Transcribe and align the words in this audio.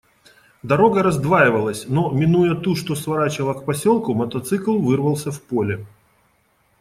Дорога 0.63 1.03
раздваивалась, 1.03 1.85
но, 1.87 2.09
минуя 2.09 2.55
ту, 2.55 2.75
что 2.75 2.95
сворачивала 2.95 3.53
к 3.53 3.65
поселку, 3.65 4.15
мотоцикл 4.15 4.75
вырвался 4.79 5.29
в 5.31 5.39
поле. 5.43 5.85